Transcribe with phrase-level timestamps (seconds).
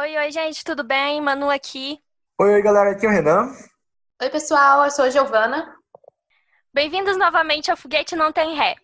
[0.00, 1.20] Oi, oi, gente, tudo bem?
[1.20, 2.00] Manu aqui.
[2.40, 3.52] Oi, oi, galera, aqui é o Renan.
[4.22, 5.74] Oi, pessoal, eu sou a Giovana.
[6.72, 8.76] Bem-vindos novamente ao Foguete Não Tem Ré.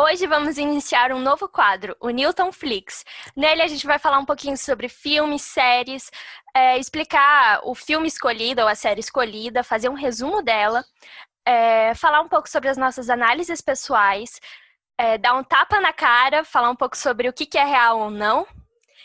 [0.00, 3.04] Hoje vamos iniciar um novo quadro, o Newton Flix.
[3.36, 6.10] Nele a gente vai falar um pouquinho sobre filmes, séries,
[6.56, 10.82] é, explicar o filme escolhido ou a série escolhida, fazer um resumo dela,
[11.44, 14.40] é, falar um pouco sobre as nossas análises pessoais,
[14.96, 17.98] é, dar um tapa na cara, falar um pouco sobre o que, que é real
[17.98, 18.46] ou não,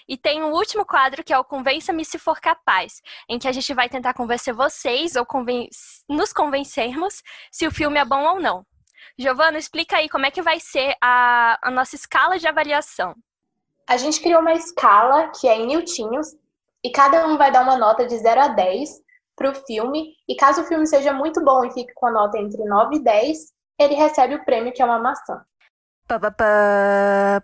[0.08, 3.48] e tem o um último quadro que é o Convença-me se for capaz, em que
[3.48, 5.70] a gente vai tentar convencer vocês ou conven
[6.08, 7.22] nos convencermos
[7.52, 8.66] se o filme é bom ou não.
[9.18, 13.16] Giovana, explica aí como é que vai ser a, a nossa escala de avaliação.
[13.88, 16.36] A gente criou uma escala que é em newtinhos
[16.84, 18.90] e cada um vai dar uma nota de 0 a 10
[19.36, 20.14] para o filme.
[20.28, 23.04] E caso o filme seja muito bom e fique com a nota entre 9 e
[23.04, 23.38] 10,
[23.80, 25.42] ele recebe o prêmio que é uma maçã.
[26.08, 27.42] Pam, pam, pam,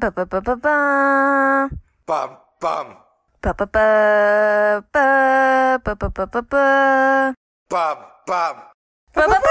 [0.00, 1.70] pam, pam, pam, pam, pam.
[2.06, 2.96] Pam, pam.
[3.42, 7.34] Pam, pam, pam, pam, pam, pam, pam, pam, pam.
[7.68, 8.54] Pam, pam.
[9.12, 9.50] Pam, pam, pam,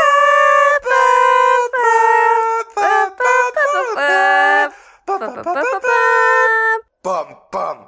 [0.81, 1.11] pam,
[2.75, 3.11] pam,
[5.05, 5.89] pam, pam, pam,
[7.01, 7.87] Pam, pam.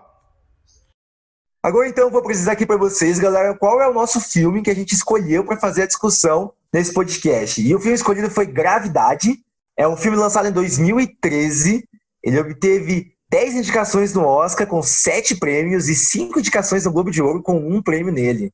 [1.64, 4.70] Agora então eu vou precisar aqui para vocês, galera, qual é o nosso filme que
[4.70, 7.62] a gente escolheu para fazer a discussão nesse podcast.
[7.62, 9.44] E o filme escolhido foi Gravidade.
[9.78, 11.88] É um filme lançado em 2013.
[12.24, 17.22] Ele obteve 10 indicações no Oscar, com 7 prêmios, e 5 indicações no Globo de
[17.22, 18.52] Ouro, com um prêmio nele.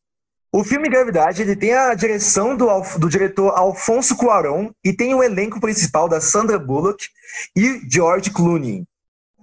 [0.52, 5.22] O filme Gravidade ele tem a direção do, do diretor Alfonso Cuarón e tem o
[5.22, 7.08] elenco principal da Sandra Bullock
[7.56, 8.86] e George Clooney.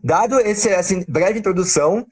[0.02, 2.06] Dado esse, essa breve introdução,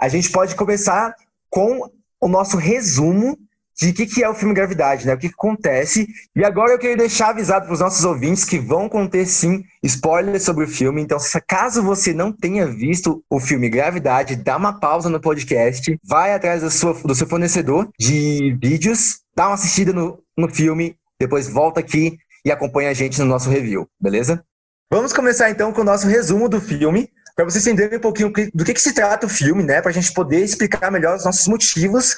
[0.00, 1.14] a gente pode começar
[1.48, 3.38] com o nosso resumo
[3.80, 5.14] de que, que é o filme Gravidade, né?
[5.14, 6.06] O que, que acontece.
[6.34, 10.44] E agora eu queria deixar avisado para os nossos ouvintes que vão conter sim spoilers
[10.44, 11.02] sobre o filme.
[11.02, 15.98] Então, se caso você não tenha visto o filme Gravidade, dá uma pausa no podcast,
[16.04, 20.96] vai atrás do seu, do seu fornecedor de vídeos, dá uma assistida no, no filme,
[21.18, 24.44] depois volta aqui e acompanha a gente no nosso review, beleza?
[24.90, 28.64] Vamos começar então com o nosso resumo do filme, para vocês entenderem um pouquinho do
[28.64, 29.80] que, que se trata o filme, né?
[29.80, 32.14] Para a gente poder explicar melhor os nossos motivos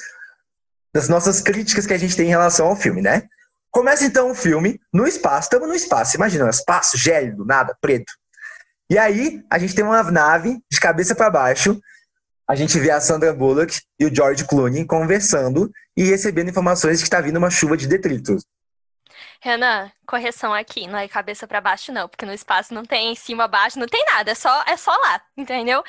[0.93, 3.23] das nossas críticas que a gente tem em relação ao filme, né?
[3.71, 8.11] Começa então o filme no espaço, estamos no espaço, imagina, um espaço gélido, nada, preto.
[8.89, 11.79] E aí a gente tem uma nave de cabeça para baixo,
[12.47, 17.03] a gente vê a Sandra Bullock e o George Clooney conversando e recebendo informações de
[17.03, 18.45] que está vindo uma chuva de detritos.
[19.41, 23.15] Renan, correção aqui, não é cabeça para baixo não, porque no espaço não tem em
[23.15, 25.83] cima, baixo, não tem nada, é só é só lá, entendeu?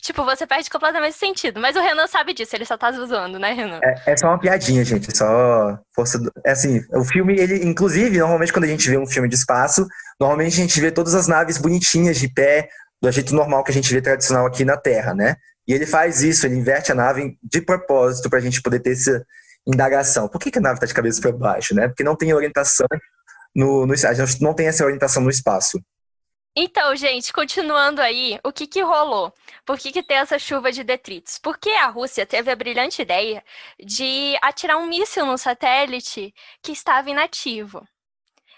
[0.00, 3.52] Tipo, você perde completamente sentido, mas o Renan sabe disso, ele só tá zoando, né,
[3.52, 3.80] Renan?
[3.82, 6.32] É, é só uma piadinha, gente, é só força do...
[6.44, 9.86] é assim, o filme ele inclusive, normalmente quando a gente vê um filme de espaço,
[10.20, 12.68] normalmente a gente vê todas as naves bonitinhas de pé,
[13.02, 15.36] do jeito normal que a gente vê tradicional aqui na Terra, né?
[15.66, 18.90] E ele faz isso, ele inverte a nave de propósito para a gente poder ter
[18.90, 19.22] esse
[19.66, 20.28] indagação.
[20.28, 21.88] Por que, que a nave está de cabeça para baixo, né?
[21.88, 22.86] Porque não tem orientação
[23.54, 25.78] no, no a gente não tem essa orientação no espaço.
[26.56, 29.32] Então, gente, continuando aí, o que que rolou?
[29.66, 31.38] Por que que tem essa chuva de detritos?
[31.38, 33.42] Porque a Rússia teve a brilhante ideia
[33.84, 36.32] de atirar um míssil no satélite
[36.62, 37.84] que estava inativo.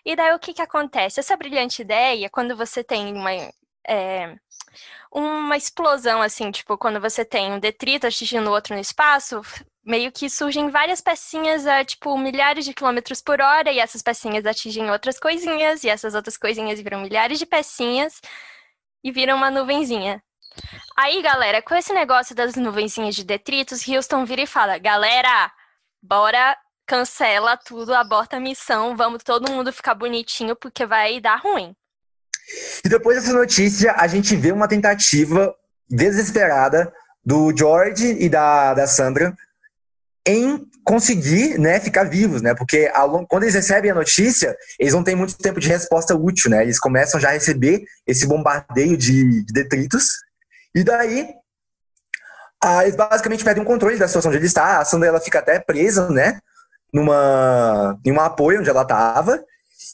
[0.05, 1.21] E daí o que que acontece?
[1.21, 3.31] Essa brilhante ideia, quando você tem uma
[3.87, 4.37] é,
[5.13, 9.41] uma explosão, assim, tipo, quando você tem um detrito atingindo outro no espaço,
[9.85, 14.45] meio que surgem várias pecinhas a, tipo, milhares de quilômetros por hora, e essas pecinhas
[14.45, 18.21] atingem outras coisinhas, e essas outras coisinhas viram milhares de pecinhas,
[19.03, 20.23] e viram uma nuvenzinha.
[20.97, 25.53] Aí, galera, com esse negócio das nuvenzinhas de detritos, Houston vira e fala, galera,
[26.03, 31.75] bora, cancela tudo, aborta a missão, vamos todo mundo ficar bonitinho, porque vai dar ruim.
[32.85, 35.55] E depois dessa notícia, a gente vê uma tentativa
[35.89, 36.93] desesperada
[37.25, 39.37] do George e da, da Sandra
[40.27, 42.55] em conseguir né, ficar vivos, né?
[42.55, 46.51] Porque ao, quando eles recebem a notícia, eles não têm muito tempo de resposta útil,
[46.51, 46.63] né?
[46.63, 50.07] Eles começam já a receber esse bombardeio de, de detritos.
[50.75, 51.29] E daí,
[52.83, 54.79] eles basicamente perdem o controle da situação onde ele está.
[54.79, 56.41] A Sandra ela fica até presa, né?
[56.93, 59.45] Numa, em um apoio onde ela estava.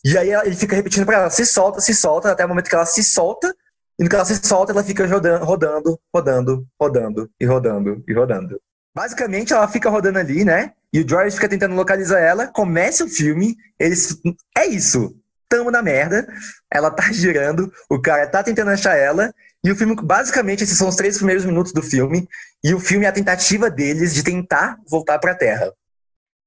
[0.05, 2.75] E aí ele fica repetindo para ela, se solta, se solta, até o momento que
[2.75, 3.55] ela se solta,
[3.99, 8.12] e no que ela se solta, ela fica rodando, rodando, rodando, rodando, e rodando, e
[8.12, 8.61] rodando.
[8.94, 10.73] Basicamente, ela fica rodando ali, né?
[10.93, 14.20] E o George fica tentando localizar ela, começa o filme, eles.
[14.56, 15.17] É isso!
[15.49, 16.26] Tamo na merda,
[16.70, 19.32] ela tá girando, o cara tá tentando achar ela,
[19.64, 22.29] e o filme, basicamente, esses são os três primeiros minutos do filme,
[22.64, 25.73] e o filme é a tentativa deles de tentar voltar pra Terra.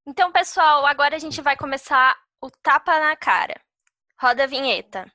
[0.07, 3.55] Então, pessoal, agora a gente vai começar o tapa na cara.
[4.21, 5.05] Roda a vinheta.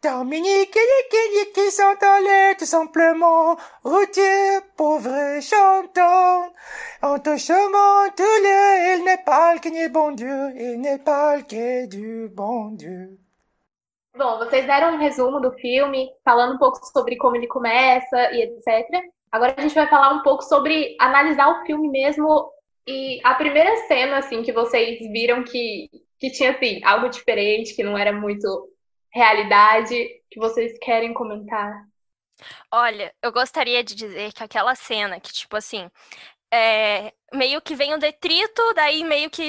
[0.00, 0.78] Dominique
[1.72, 6.52] sont allés tout simplement routier, pauvre chantant.
[7.02, 11.42] En te chamant tous les, il n'est pas que ni bon Dieu, il n'est pas
[11.42, 13.18] que du bon Dieu.
[14.16, 18.42] Bom, vocês deram um resumo do filme, falando um pouco sobre como ele começa e
[18.42, 19.02] etc.
[19.32, 22.50] Agora a gente vai falar um pouco sobre analisar o filme mesmo
[22.88, 27.82] e a primeira cena assim que vocês viram que que tinha assim algo diferente, que
[27.82, 28.68] não era muito
[29.12, 29.94] realidade,
[30.30, 31.86] que vocês querem comentar.
[32.72, 35.88] Olha, eu gostaria de dizer que aquela cena que tipo assim,
[36.52, 39.48] é, meio que vem um detrito, daí meio que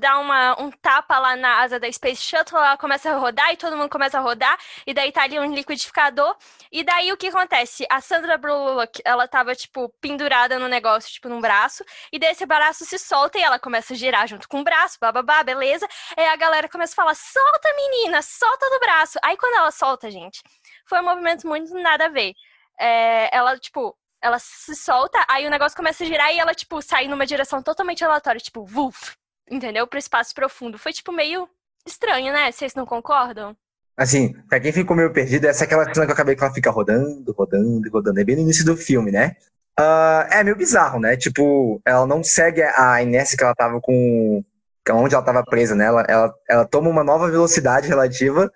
[0.00, 3.56] dá uma, um tapa lá na asa da Space Shuttle, ela começa a rodar e
[3.56, 6.36] todo mundo começa a rodar, e daí tá ali um liquidificador,
[6.72, 7.86] e daí o que acontece?
[7.90, 12.46] A Sandra Bullock, ela tava, tipo, pendurada no negócio, tipo, num braço, e daí esse
[12.46, 15.86] braço se solta e ela começa a girar junto com o braço, bababá, beleza,
[16.16, 20.10] aí a galera começa a falar, solta menina, solta do braço, aí quando ela solta,
[20.10, 20.40] gente,
[20.86, 22.32] foi um movimento muito nada a ver.
[22.80, 26.82] É, ela, tipo, ela se solta, aí o negócio começa a girar e ela, tipo,
[26.82, 29.14] sai numa direção totalmente aleatória, tipo, vuf,
[29.50, 29.86] entendeu?
[29.86, 30.78] Pro espaço profundo.
[30.78, 31.48] Foi, tipo, meio
[31.86, 32.50] estranho, né?
[32.50, 33.56] Vocês não concordam?
[33.96, 36.54] Assim, pra quem ficou meio perdido, essa é aquela cena que eu acabei que ela
[36.54, 38.20] fica rodando, rodando, rodando.
[38.20, 39.36] É bem no início do filme, né?
[39.78, 41.16] Uh, é meio bizarro, né?
[41.16, 44.44] Tipo, ela não segue a inércia que ela tava com.
[44.90, 45.86] onde ela tava presa, né?
[45.86, 48.52] Ela, ela, ela toma uma nova velocidade relativa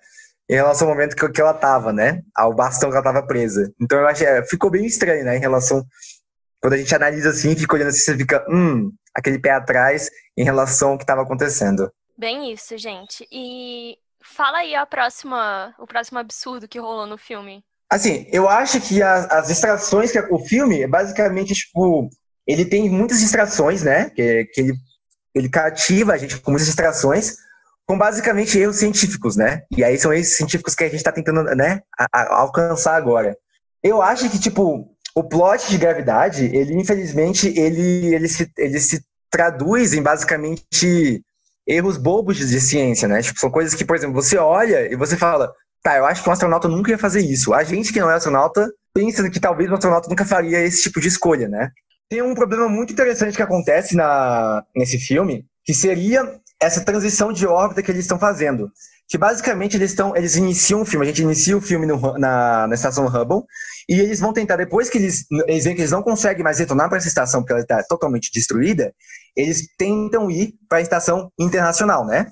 [0.49, 2.21] em relação ao momento que, que ela tava, né?
[2.35, 3.71] Ao bastão que ela tava presa.
[3.79, 5.37] Então eu achei, é, ficou bem estranho, né?
[5.37, 5.83] Em relação.
[6.61, 10.43] Quando a gente analisa assim, fica olhando assim, você fica, hum, aquele pé atrás em
[10.43, 11.91] relação ao que estava acontecendo.
[12.17, 13.27] Bem isso, gente.
[13.31, 17.63] E fala aí a próxima, o próximo absurdo que rolou no filme.
[17.89, 22.09] Assim, eu acho que as, as distrações que o filme é basicamente tipo,
[22.47, 24.09] ele tem muitas distrações, né?
[24.09, 24.73] Que, que ele,
[25.35, 27.35] ele cativa a gente com muitas distrações,
[27.85, 29.63] com basicamente erros científicos, né?
[29.75, 33.37] E aí são esses científicos que a gente está tentando, né, a, a alcançar agora.
[33.83, 39.03] Eu acho que, tipo, o plot de gravidade, ele, infelizmente, ele, ele, se, ele se
[39.29, 41.21] traduz em basicamente
[41.67, 43.21] erros bobos de ciência, né?
[43.21, 45.51] Tipo, são coisas que, por exemplo, você olha e você fala,
[45.81, 47.53] tá, eu acho que um astronauta nunca ia fazer isso.
[47.53, 51.01] A gente que não é astronauta pensa que talvez um astronauta nunca faria esse tipo
[51.01, 51.71] de escolha, né?
[52.09, 57.45] Tem um problema muito interessante que acontece na, nesse filme, que seria essa transição de
[57.45, 58.71] órbita que eles estão fazendo.
[59.07, 62.67] Que basicamente eles estão, eles iniciam o filme, a gente inicia o filme no, na,
[62.67, 63.43] na estação Hubble,
[63.87, 66.87] e eles vão tentar, depois que eles, eles veem que eles não conseguem mais retornar
[66.87, 68.93] para essa estação porque ela está totalmente destruída,
[69.35, 72.31] eles tentam ir para a estação internacional, né?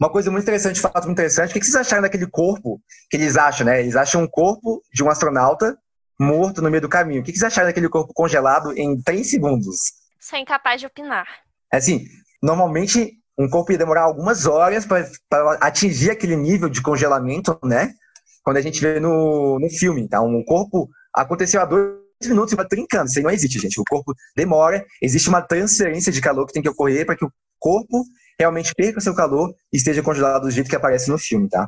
[0.00, 2.80] Uma coisa muito interessante, fato muito interessante, o que vocês acharam daquele corpo
[3.10, 3.80] que eles acham, né?
[3.80, 5.76] Eles acham um corpo de um astronauta
[6.18, 7.20] morto no meio do caminho.
[7.20, 9.92] O que vocês acharam daquele corpo congelado em três segundos?
[10.18, 11.26] Sou incapaz de opinar.
[11.72, 12.04] Assim,
[12.42, 17.94] normalmente um corpo ia demorar algumas horas para atingir aquele nível de congelamento, né?
[18.42, 20.20] Quando a gente vê no, no filme, tá?
[20.20, 23.06] Um corpo aconteceu há dois minutos e vai trincando.
[23.06, 23.80] Isso aí não existe, gente.
[23.80, 27.32] O corpo demora, existe uma transferência de calor que tem que ocorrer para que o
[27.58, 28.04] corpo
[28.38, 31.66] realmente perca seu calor e esteja congelado do jeito que aparece no filme, tá?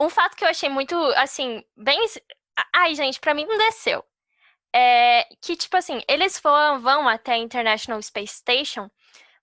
[0.00, 2.06] Um fato que eu achei muito, assim, bem.
[2.74, 4.02] Ai, gente, para mim não desceu.
[4.74, 8.90] É que, tipo assim, eles vão, vão até a International Space Station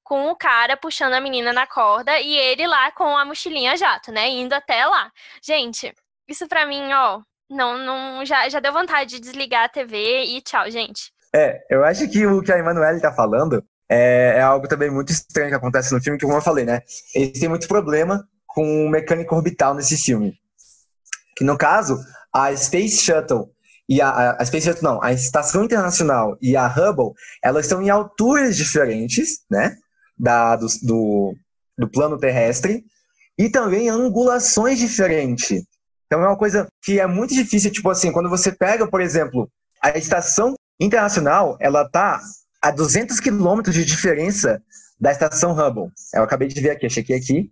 [0.03, 4.12] com o cara puxando a menina na corda e ele lá com a mochilinha jato,
[4.12, 4.29] né?
[4.29, 5.12] Indo até lá.
[5.41, 5.93] Gente,
[6.27, 10.41] isso pra mim, ó, não, não, já, já deu vontade de desligar a TV e
[10.41, 11.12] tchau, gente.
[11.36, 15.12] É, eu acho que o que a Emanuele tá falando é, é, algo também muito
[15.12, 16.81] estranho que acontece no filme, que como eu falei, né?
[17.13, 20.33] Eles têm muito problema com o mecânico orbital nesse filme.
[21.36, 21.98] Que no caso,
[22.33, 23.51] a Space Shuttle
[23.89, 27.89] e a, a Space Shuttle não, a Estação Internacional e a Hubble, elas estão em
[27.89, 29.75] alturas diferentes, né?
[30.17, 31.36] Da, do, do,
[31.77, 32.84] do plano terrestre
[33.38, 35.63] e também angulações diferentes.
[36.05, 39.50] Então é uma coisa que é muito difícil, tipo assim, quando você pega, por exemplo,
[39.82, 42.20] a estação internacional, ela tá
[42.62, 44.62] a 200 quilômetros de diferença
[45.00, 45.91] da estação Hubble.
[46.13, 47.50] Eu acabei de ver aqui, achei que aqui.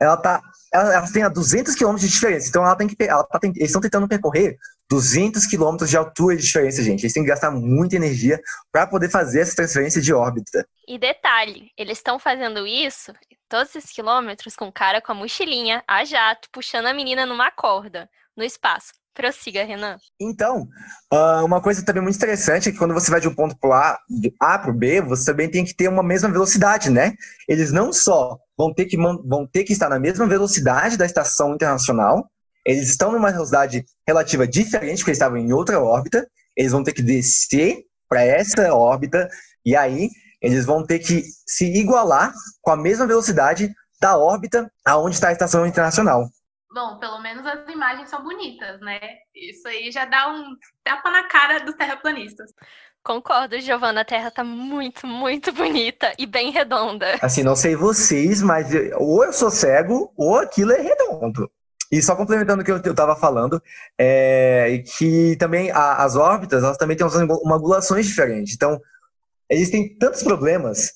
[0.00, 0.40] Ela tá,
[0.72, 2.48] ela, ela tem a 200 quilômetros de diferença.
[2.48, 4.56] Então ela tem que, ela tá, eles estão tentando percorrer
[4.90, 7.02] 200 quilômetros de altura de diferença, gente.
[7.02, 8.40] Eles têm que gastar muita energia
[8.72, 10.66] para poder fazer essa transferência de órbita.
[10.86, 13.12] E detalhe, eles estão fazendo isso,
[13.48, 17.50] todos esses quilômetros, com o cara com a mochilinha, a jato, puxando a menina numa
[17.50, 18.92] corda, no espaço.
[19.18, 19.98] Prossiga, Renan.
[20.20, 20.68] Então,
[21.12, 23.76] uh, uma coisa também muito interessante é que quando você vai de um ponto para
[23.76, 27.14] A, de A para o B, você também tem que ter uma mesma velocidade, né?
[27.48, 31.52] Eles não só vão ter que, vão ter que estar na mesma velocidade da estação
[31.52, 32.30] internacional,
[32.68, 36.92] eles estão numa velocidade relativa diferente, porque eles estavam em outra órbita, eles vão ter
[36.92, 39.26] que descer para essa órbita,
[39.64, 40.10] e aí
[40.42, 45.32] eles vão ter que se igualar com a mesma velocidade da órbita aonde está a
[45.32, 46.28] estação internacional.
[46.70, 49.00] Bom, pelo menos as imagens são bonitas, né?
[49.34, 52.50] Isso aí já dá um tapa na cara dos terraplanistas.
[53.02, 57.16] Concordo, Giovana, a Terra tá muito, muito bonita e bem redonda.
[57.22, 61.50] Assim, não sei vocês, mas ou eu sou cego ou aquilo é redondo.
[61.90, 63.62] E só complementando o que eu, eu tava falando,
[63.98, 68.54] é que também a- as órbitas, elas também têm umas angu- uma angulações diferentes.
[68.54, 68.78] Então,
[69.50, 70.92] existem tantos problemas,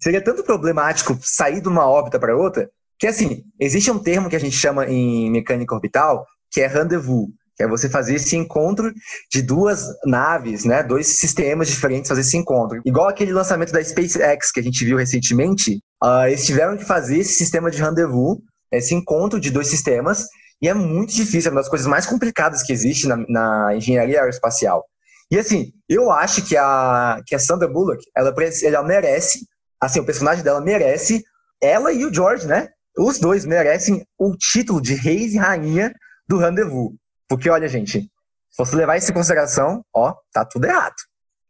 [0.00, 4.36] seria tanto problemático sair de uma órbita para outra, que assim, existe um termo que
[4.36, 8.92] a gente chama em mecânica orbital, que é rendezvous, que é você fazer esse encontro
[9.32, 12.80] de duas naves, né, dois sistemas diferentes fazer esse encontro.
[12.84, 17.18] Igual aquele lançamento da SpaceX que a gente viu recentemente, ah, eles tiveram que fazer
[17.18, 18.40] esse sistema de rendezvous,
[18.76, 20.26] esse encontro de dois sistemas,
[20.60, 24.20] e é muito difícil, é uma das coisas mais complicadas que existe na, na engenharia
[24.20, 24.84] aeroespacial.
[25.30, 29.46] E assim, eu acho que a, que a Sandra Bullock, ela, ela merece,
[29.80, 31.24] assim, o personagem dela merece,
[31.60, 32.68] ela e o George, né?
[32.96, 35.92] Os dois merecem o título de reis e rainha
[36.28, 36.92] do rendezvous.
[37.28, 40.94] Porque, olha, gente, se você levar isso em consideração, ó, tá tudo errado.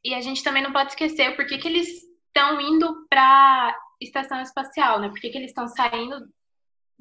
[0.02, 1.88] E a gente também não pode esquecer por que, que eles
[2.28, 5.08] estão indo para estação espacial, né?
[5.08, 6.16] Por que, que eles estão saindo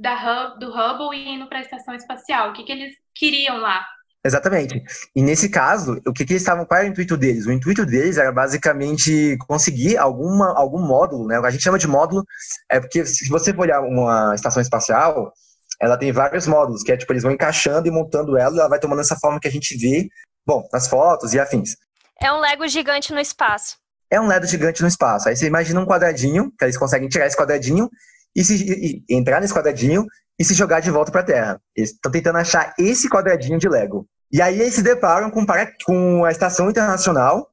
[0.03, 2.49] da Hub- do Hubble e indo para a estação espacial?
[2.49, 3.85] O que, que eles queriam lá?
[4.25, 4.81] Exatamente.
[5.15, 7.45] E nesse caso, o que, que eles estavam, qual era o intuito deles?
[7.45, 11.39] O intuito deles era basicamente conseguir alguma, algum módulo, né?
[11.39, 12.23] O que a gente chama de módulo
[12.69, 15.33] é porque se você for olhar uma estação espacial,
[15.81, 18.69] ela tem vários módulos, que é tipo, eles vão encaixando e montando ela e ela
[18.69, 20.07] vai tomando essa forma que a gente vê,
[20.45, 21.75] bom, nas fotos e afins.
[22.21, 23.77] É um Lego gigante no espaço.
[24.09, 25.27] É um LED gigante no espaço.
[25.27, 27.89] Aí você imagina um quadradinho, que eles conseguem tirar esse quadradinho
[28.35, 30.05] e, se, e- entrar nesse quadradinho
[30.39, 31.61] e se jogar de volta para a Terra.
[31.75, 34.07] Eles estão tentando achar esse quadradinho de Lego.
[34.31, 37.49] E aí eles se deparam com, para, com a Estação Internacional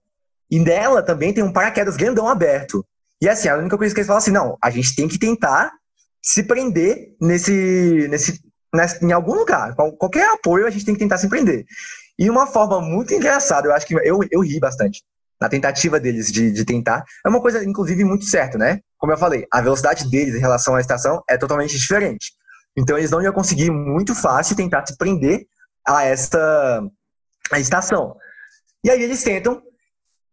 [0.51, 2.85] e nela também tem um paraquedas grandão aberto.
[3.21, 5.71] E assim, a única coisa que eles falam assim, não, a gente tem que tentar
[6.23, 8.41] se prender nesse, nesse,
[8.75, 9.75] nesse em algum lugar.
[9.75, 11.67] Qual- qualquer apoio a gente tem que tentar se prender.
[12.19, 15.03] E uma forma muito engraçada, eu acho que eu, eu ri bastante
[15.41, 17.05] na tentativa deles de, de tentar.
[17.25, 18.81] É uma coisa, inclusive, muito certa, né?
[18.99, 22.33] Como eu falei, a velocidade deles em relação à estação é totalmente diferente.
[22.77, 25.47] Então, eles não iam conseguir muito fácil tentar se prender
[25.87, 26.83] a esta
[27.51, 28.17] a estação.
[28.85, 29.61] E aí eles tentam,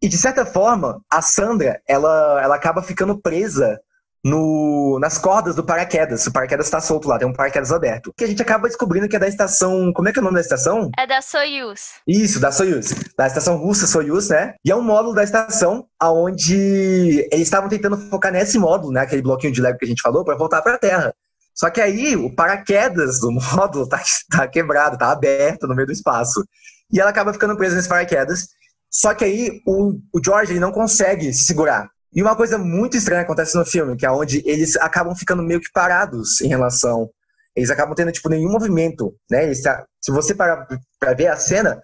[0.02, 3.80] e de certa forma, a Sandra, ela, ela acaba ficando presa
[4.24, 6.26] no, nas cordas do paraquedas.
[6.28, 8.14] O paraquedas está solto lá, tem um paraquedas aberto.
[8.18, 9.92] Que a gente acaba descobrindo que é da estação.
[9.94, 10.90] Como é que é o nome da estação?
[10.98, 11.94] É da Soyuz.
[12.08, 12.94] Isso, da Soyuz.
[13.18, 14.56] Da estação russa Soyuz, né?
[14.64, 19.02] E é um módulo da estação onde eles estavam tentando focar nesse módulo, né?
[19.02, 21.14] Aquele bloquinho de Lego que a gente falou, para voltar para a Terra.
[21.56, 25.94] Só que aí o paraquedas do módulo tá, tá quebrado, tá aberto no meio do
[25.94, 26.44] espaço.
[26.92, 28.50] E ela acaba ficando presa nesse paraquedas.
[28.90, 31.90] Só que aí o, o George ele não consegue se segurar.
[32.18, 35.62] E uma coisa muito estranha acontece no filme, que é onde eles acabam ficando meio
[35.62, 37.12] que parados em relação.
[37.56, 39.44] Eles acabam tendo, tipo, nenhum movimento, né?
[39.44, 39.62] Eles,
[40.02, 40.68] se você parar
[41.00, 41.80] pra ver a cena,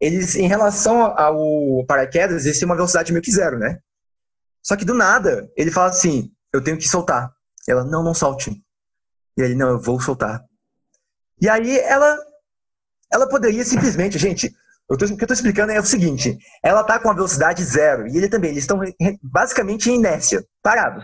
[0.00, 3.80] eles, em relação ao paraquedas, eles têm uma velocidade meio que zero, né?
[4.62, 7.32] Só que do nada, ele fala assim: eu tenho que soltar.
[7.68, 8.52] Ela, não, não solte.
[9.36, 10.44] E ele, não, eu vou soltar.
[11.40, 12.16] E aí ela,
[13.12, 14.54] ela poderia simplesmente, gente,
[14.92, 17.64] eu tô, o que eu tô explicando é o seguinte: ela tá com a velocidade
[17.64, 18.78] zero e ele também, eles estão
[19.22, 21.02] basicamente em inércia, parado.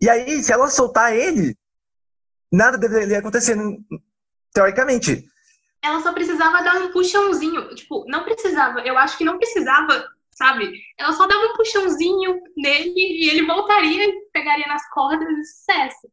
[0.00, 1.56] E aí, se ela soltar ele,
[2.52, 3.56] nada deveria acontecer,
[4.52, 5.24] teoricamente.
[5.82, 7.74] Ela só precisava dar um puxãozinho.
[7.74, 8.80] Tipo, não precisava.
[8.80, 10.72] Eu acho que não precisava, sabe?
[10.98, 16.08] Ela só dava um puxãozinho nele e ele voltaria e pegaria nas cordas e sucesso.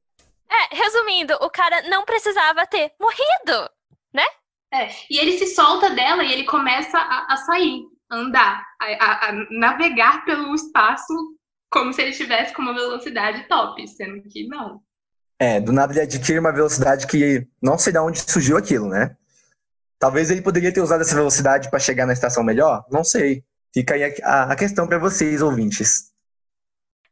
[0.50, 3.70] É, resumindo, o cara não precisava ter morrido.
[4.74, 8.86] É, e ele se solta dela e ele começa a, a sair, a andar, a,
[8.86, 11.14] a- a navegar pelo espaço
[11.70, 14.82] como se ele estivesse com uma velocidade top, sendo que não.
[15.40, 19.16] É, do nada ele adquire uma velocidade que não sei de onde surgiu aquilo, né?
[20.00, 22.86] Talvez ele poderia ter usado essa velocidade para chegar na estação melhor?
[22.92, 23.44] Não sei.
[23.74, 26.12] Fica aí a, a- a questão para vocês, ouvintes.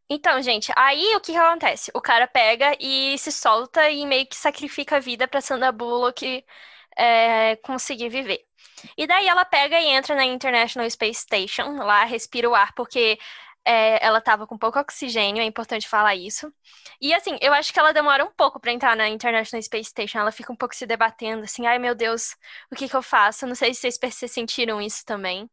[0.10, 1.92] Então, gente, aí o que que acontece?
[1.94, 6.44] O cara pega e se solta e meio que sacrifica a vida pra Sandra Bullock
[7.00, 8.42] é, conseguir viver.
[8.98, 13.18] E daí ela pega e entra na International Space Station, lá respira o ar, porque
[13.66, 16.54] é, ela tava com pouco oxigênio, é importante falar isso.
[17.02, 20.20] E assim, eu acho que ela demora um pouco pra entrar na International Space Station,
[20.20, 22.36] ela fica um pouco se debatendo, assim, ai meu Deus,
[22.72, 23.48] o que que eu faço?
[23.48, 25.50] Não sei se vocês sentiram isso também.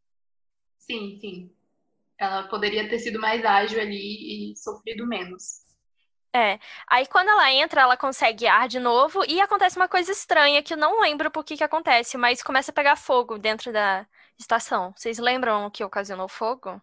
[0.78, 1.50] Sim, sim.
[2.18, 5.65] Ela poderia ter sido mais ágil ali e sofrido menos.
[6.36, 10.62] É, aí quando ela entra, ela consegue ar de novo e acontece uma coisa estranha
[10.62, 14.06] que eu não lembro por que que acontece, mas começa a pegar fogo dentro da
[14.38, 14.92] estação.
[14.94, 16.78] Vocês lembram o que ocasionou fogo?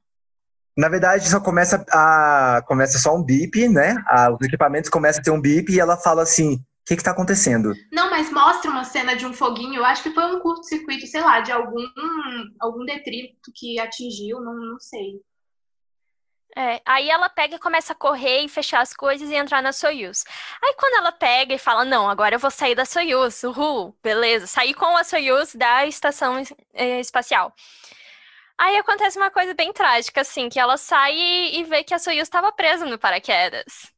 [0.76, 3.96] Na verdade, só começa a começa só um bip, né?
[4.08, 7.04] Ah, os equipamentos começam a ter um bip e ela fala assim: O que que
[7.04, 7.76] tá acontecendo?
[7.92, 9.76] Não, mas mostra uma cena de um foguinho.
[9.76, 11.86] Eu acho que foi um curto-circuito, sei lá, de algum,
[12.60, 15.22] algum detrito que atingiu, não, não sei.
[16.56, 19.72] É, aí ela pega e começa a correr e fechar as coisas e entrar na
[19.72, 20.24] Soyuz.
[20.64, 24.46] Aí quando ela pega e fala, não, agora eu vou sair da Soyuz, uhul, beleza,
[24.46, 26.44] sair com a Soyuz da estação
[26.74, 27.54] eh, espacial.
[28.58, 32.24] Aí acontece uma coisa bem trágica, assim, que ela sai e vê que a Soyuz
[32.24, 33.92] estava presa no paraquedas.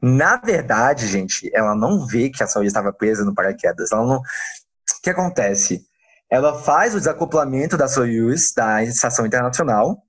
[0.00, 3.90] Na verdade, gente, ela não vê que a Soyuz estava presa no paraquedas.
[3.90, 4.18] Ela não...
[4.18, 5.84] O que acontece?
[6.30, 10.02] Ela faz o desacoplamento da Soyuz da estação internacional,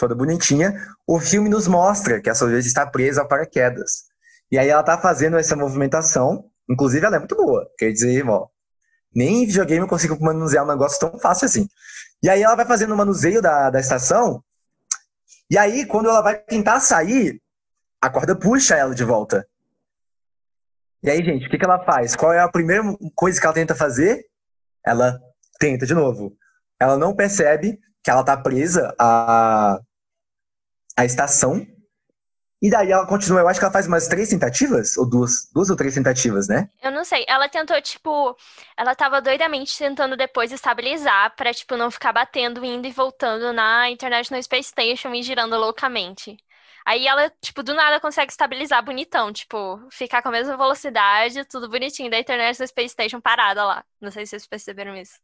[0.00, 0.74] toda bonitinha.
[1.06, 4.04] O filme nos mostra que a Soyuz está presa ao paraquedas.
[4.50, 6.44] E aí ela tá fazendo essa movimentação.
[6.68, 7.68] Inclusive, ela é muito boa.
[7.78, 8.48] Quer dizer, ó,
[9.14, 11.68] nem em videogame eu consigo manusear um negócio tão fácil assim.
[12.22, 14.42] E aí ela vai fazendo o manuseio da, da estação.
[15.50, 17.40] E aí, quando ela vai tentar sair,
[18.00, 19.46] a corda puxa ela de volta.
[21.02, 22.14] E aí, gente, o que, que ela faz?
[22.14, 22.82] Qual é a primeira
[23.14, 24.24] coisa que ela tenta fazer?
[24.84, 25.18] Ela
[25.58, 26.36] tenta de novo.
[26.78, 29.80] Ela não percebe que ela tá presa à,
[31.00, 31.66] à estação.
[32.62, 35.70] E daí ela continua, eu acho que ela faz umas três tentativas, ou duas, duas
[35.70, 36.68] ou três tentativas, né?
[36.82, 37.24] Eu não sei.
[37.26, 38.36] Ela tentou, tipo,
[38.76, 43.88] ela tava doidamente tentando depois estabilizar pra, tipo, não ficar batendo, indo e voltando na
[43.90, 46.36] International Space Station e girando loucamente.
[46.84, 51.68] Aí ela, tipo, do nada consegue estabilizar bonitão, tipo, ficar com a mesma velocidade, tudo
[51.68, 53.84] bonitinho, da International Space Station parada lá.
[53.98, 55.18] Não sei se vocês perceberam isso.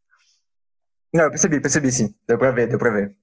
[1.13, 2.15] Não, eu percebi, percebi sim.
[2.27, 3.15] Deu pra ver, deu pra ver.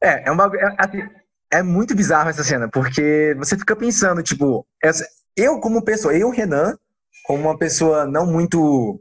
[0.00, 1.08] É, é, uma, é, assim,
[1.52, 6.30] é muito bizarro essa cena, porque você fica pensando, tipo, essa- eu como pessoa, eu,
[6.30, 6.76] Renan,
[7.24, 9.00] como uma pessoa não muito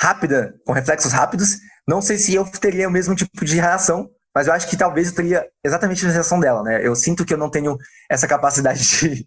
[0.00, 1.58] rápida, com reflexos rápidos,
[1.88, 5.08] não sei se eu teria o mesmo tipo de reação, mas eu acho que talvez
[5.08, 6.86] eu teria exatamente a reação dela, né?
[6.86, 7.76] Eu sinto que eu não tenho
[8.10, 9.26] essa capacidade de,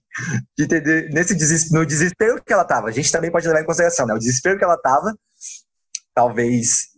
[0.57, 2.89] de entender nesse no desespero que ela tava.
[2.89, 4.13] A gente também pode levar em consideração, né?
[4.13, 5.15] O desespero que ela tava,
[6.13, 6.89] talvez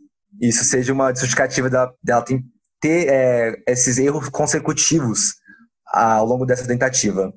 [0.41, 1.69] isso seja uma justificativa
[2.03, 2.43] dela tem-
[2.81, 5.35] ter é, esses erros consecutivos
[5.85, 7.31] ao longo dessa tentativa.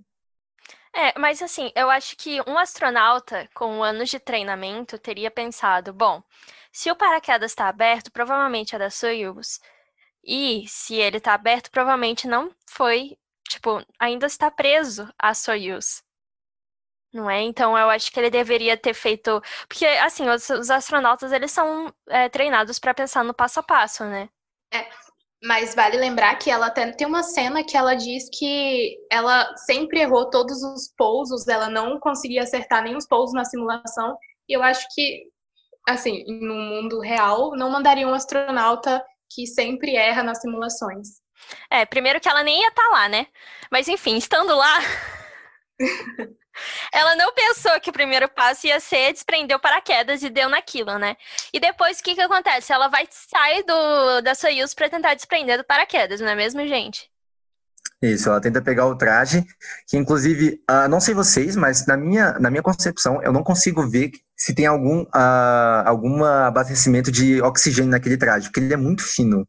[0.97, 6.23] É, mas assim, eu acho que um astronauta com anos de treinamento teria pensado, bom,
[6.73, 9.61] se o paraquedas está aberto, provavelmente é da Soyuz.
[10.25, 16.03] E se ele está aberto, provavelmente não foi, tipo, ainda está preso à Soyuz.
[17.13, 17.43] Não é?
[17.43, 21.93] Então eu acho que ele deveria ter feito, porque assim, os, os astronautas eles são
[22.09, 24.29] é, treinados para pensar no passo a passo, né?
[25.45, 30.01] Mas vale lembrar que ela até tem uma cena que ela diz que ela sempre
[30.01, 34.17] errou todos os pousos, ela não conseguia acertar nem os pousos na simulação.
[34.49, 35.25] E eu acho que,
[35.87, 41.09] assim, no mundo real, não mandaria um astronauta que sempre erra nas simulações.
[41.71, 43.27] É, primeiro que ela nem ia estar lá, né?
[43.71, 44.79] Mas enfim, estando lá,
[46.93, 50.99] ela não pensou que o primeiro passo ia ser desprender o paraquedas e deu naquilo,
[50.99, 51.17] né?
[51.53, 52.73] E depois o que que acontece?
[52.73, 57.11] Ela vai sair do, da Soyuz para tentar desprender do paraquedas, não é mesmo, gente?
[58.03, 59.45] Isso, ela tenta pegar o traje,
[59.89, 63.89] que inclusive, ah, não sei vocês, mas na minha, na minha concepção, eu não consigo
[63.89, 69.03] ver se tem algum, ah, algum abastecimento de oxigênio naquele traje, porque ele é muito
[69.03, 69.47] fino.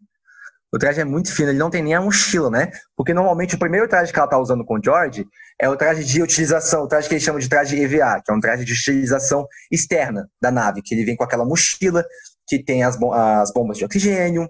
[0.73, 2.71] O traje é muito fino, ele não tem nem a mochila, né?
[2.95, 5.25] Porque normalmente o primeiro traje que ela tá usando com o George
[5.59, 8.35] é o traje de utilização, o traje que eles chamam de traje EVA, que é
[8.35, 12.03] um traje de utilização externa da nave, que ele vem com aquela mochila,
[12.47, 14.49] que tem as, bom- as bombas de oxigênio,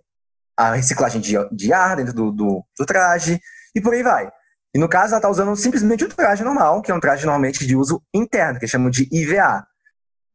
[0.57, 3.39] a reciclagem de, de ar dentro do, do, do traje,
[3.75, 4.29] e por aí vai.
[4.73, 7.65] E no caso, ela está usando simplesmente um traje normal, que é um traje normalmente
[7.65, 9.65] de uso interno, que chamam de IVA.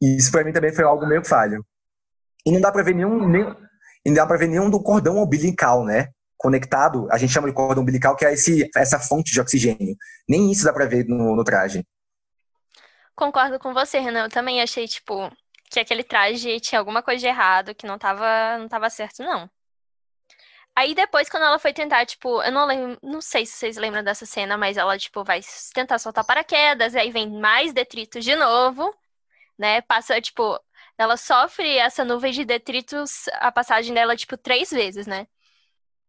[0.00, 1.64] E isso para mim também foi algo meio falho.
[2.46, 3.54] E não dá para ver nenhum, nenhum,
[4.04, 6.08] e não dá para ver nenhum do cordão umbilical, né?
[6.40, 9.94] Conectado, a gente chama de cordão umbilical, que é esse, essa fonte de oxigênio.
[10.26, 11.86] Nem isso dá para ver no, no traje.
[13.14, 14.24] Concordo com você, Renan.
[14.24, 15.30] Eu também achei, tipo,
[15.70, 19.50] que aquele traje tinha alguma coisa de errado, que não tava, não tava certo, não.
[20.74, 24.02] Aí depois, quando ela foi tentar, tipo, eu não lembro, não sei se vocês lembram
[24.02, 25.42] dessa cena, mas ela, tipo, vai
[25.74, 28.94] tentar soltar paraquedas, aí vem mais detritos de novo,
[29.58, 29.82] né?
[29.82, 30.58] Passa, tipo,
[30.96, 35.26] ela sofre essa nuvem de detritos, a passagem dela, tipo, três vezes, né?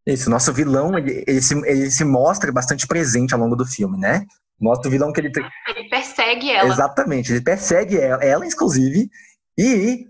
[0.05, 3.65] Isso, o nosso vilão, ele, ele, se, ele se mostra bastante presente ao longo do
[3.65, 4.25] filme, né?
[4.59, 5.31] Mostra o vilão que ele.
[5.75, 6.69] Ele persegue ela.
[6.71, 9.09] Exatamente, ele persegue ela, ela, inclusive,
[9.57, 10.07] e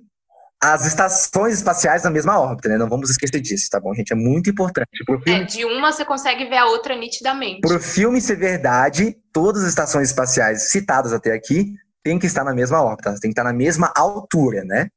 [0.63, 2.77] as estações espaciais na mesma órbita, né?
[2.77, 4.13] Não vamos esquecer disso, tá bom, gente?
[4.13, 4.87] É muito importante.
[5.05, 7.61] Pro É, filme, de uma você consegue ver a outra nitidamente.
[7.61, 11.73] pro filme ser verdade, todas as estações espaciais citadas até aqui
[12.03, 14.87] têm que estar na mesma órbita, têm que estar na mesma altura, né?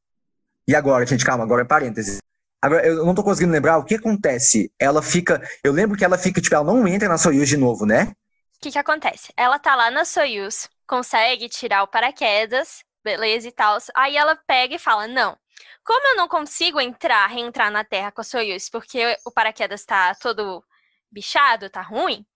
[0.68, 2.18] E agora, gente, calma, agora é parênteses.
[2.64, 4.72] Agora, eu não tô conseguindo lembrar o que acontece.
[4.78, 5.40] Ela fica.
[5.62, 8.12] Eu lembro que ela fica, tipo, ela não entra na Soyuz de novo, né?
[8.56, 9.32] O que que acontece?
[9.36, 13.76] Ela tá lá na Soyuz, consegue tirar o paraquedas beleza e tal.
[13.94, 15.36] Aí ela pega e fala: Não,
[15.84, 20.14] como eu não consigo entrar, reentrar na Terra com a Soyuz, porque o paraquedas tá
[20.14, 20.64] todo
[21.12, 22.26] bichado, tá ruim,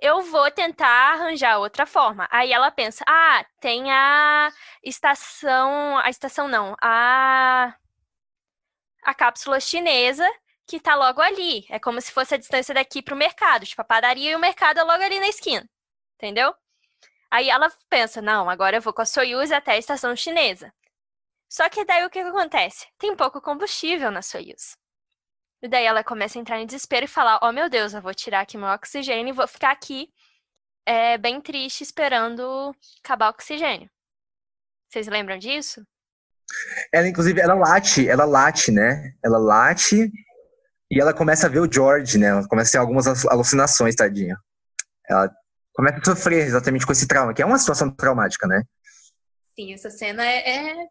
[0.00, 2.26] eu vou tentar arranjar outra forma.
[2.30, 4.50] Aí ela pensa: Ah, tem a
[4.82, 5.98] estação.
[5.98, 7.74] A estação não, a.
[9.06, 10.28] A cápsula chinesa
[10.66, 11.64] que tá logo ali.
[11.70, 13.64] É como se fosse a distância daqui pro mercado.
[13.64, 15.68] Tipo, a padaria e o mercado é logo ali na esquina.
[16.16, 16.54] Entendeu?
[17.30, 20.72] Aí ela pensa, não, agora eu vou com a Soyuz até a estação chinesa.
[21.48, 22.86] Só que daí o que, que acontece?
[22.98, 24.76] Tem pouco combustível na Soyuz.
[25.62, 28.14] E daí ela começa a entrar em desespero e falar, oh meu Deus, eu vou
[28.14, 30.12] tirar aqui meu oxigênio e vou ficar aqui
[30.84, 33.90] é, bem triste esperando acabar o oxigênio.
[34.88, 35.86] Vocês lembram disso?
[36.92, 39.12] Ela, inclusive, ela late, ela late, né?
[39.24, 40.10] Ela late
[40.90, 42.28] e ela começa a ver o George, né?
[42.28, 44.36] Ela começa a ter algumas alucinações, tadinha.
[45.08, 45.30] Ela
[45.72, 48.62] começa a sofrer exatamente com esse trauma, que é uma situação traumática, né?
[49.54, 50.86] Sim, essa cena é, é...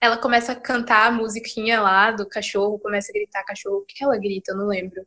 [0.00, 3.78] Ela começa a cantar a musiquinha lá do cachorro, começa a gritar cachorro.
[3.78, 4.52] O que ela grita?
[4.52, 5.06] Eu não lembro.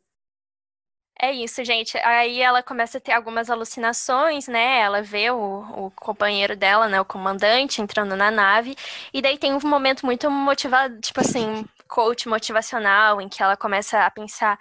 [1.19, 1.97] É isso, gente.
[1.99, 4.81] Aí ela começa a ter algumas alucinações, né?
[4.81, 6.99] Ela vê o, o companheiro dela, né?
[6.99, 8.75] O comandante entrando na nave.
[9.13, 14.05] E daí tem um momento muito motivado, tipo assim, coach motivacional, em que ela começa
[14.05, 14.59] a pensar: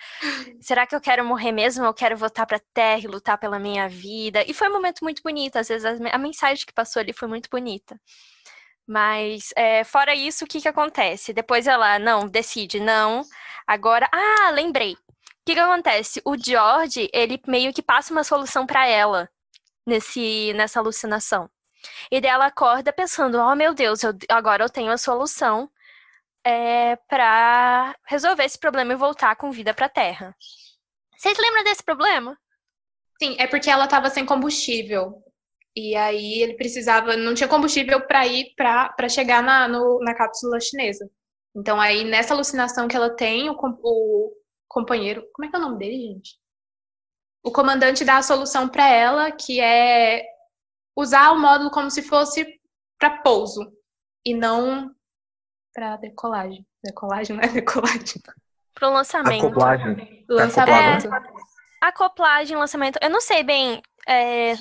[0.60, 1.84] será que eu quero morrer mesmo?
[1.84, 4.44] Eu quero voltar pra Terra e lutar pela minha vida.
[4.46, 5.56] E foi um momento muito bonito.
[5.56, 8.00] Às vezes a, mensagem que passou ali foi muito bonita.
[8.86, 11.32] Mas, é, fora isso, o que que acontece?
[11.32, 13.22] Depois ela, não, decide, não.
[13.66, 14.96] Agora, ah, lembrei
[15.44, 16.22] que, que acontece?
[16.24, 19.28] O George, ele meio que passa uma solução para ela
[19.87, 21.50] nesse, nessa alucinação.
[22.11, 25.70] E ela acorda pensando: oh meu Deus, eu, agora eu tenho a solução
[26.44, 30.35] é, para resolver esse problema e voltar com vida para a Terra.
[31.16, 32.38] Vocês lembram desse problema?
[33.22, 35.22] Sim, é porque ela estava sem combustível.
[35.76, 40.61] E aí ele precisava, não tinha combustível para ir para chegar na, no, na cápsula
[40.61, 41.11] chinesa.
[41.54, 44.33] Então aí nessa alucinação que ela tem, o, o,
[44.68, 45.24] companheiro.
[45.33, 46.38] Como é que é o nome dele, gente?
[47.42, 50.24] O comandante dá a solução para ela, que é
[50.96, 52.61] usar o módulo como se fosse
[52.98, 53.70] para pouso
[54.24, 54.94] e não
[55.74, 56.66] para decolagem.
[56.83, 58.22] Decolagem não é decolagem.
[58.74, 59.46] Pro lançamento.
[59.46, 60.24] Acoplagem.
[60.29, 61.07] Lançamento.
[61.07, 62.98] É, acoplagem, lançamento.
[63.03, 64.55] Eu não sei bem é,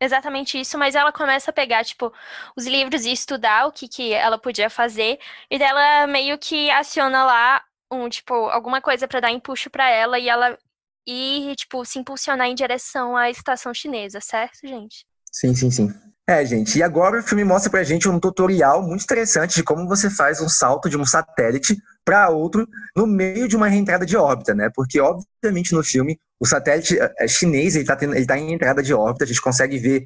[0.00, 2.12] exatamente isso, mas ela começa a pegar, tipo,
[2.56, 5.18] os livros e estudar o que, que ela podia fazer.
[5.50, 10.18] E dela meio que aciona lá um, tipo, alguma coisa para dar empuxo para ela
[10.18, 10.58] e ela
[11.06, 15.04] ir, tipo, se impulsionar em direção à estação chinesa, certo, gente?
[15.30, 15.92] Sim, sim, sim.
[16.28, 19.88] É, gente, e agora o filme mostra pra gente um tutorial muito interessante de como
[19.88, 24.16] você faz um salto de um satélite para outro no meio de uma reentrada de
[24.16, 24.70] órbita, né?
[24.72, 28.82] Porque, obviamente, no filme, o satélite é, chinês, ele tá, tendo, ele tá em entrada
[28.82, 30.04] de órbita, a gente consegue ver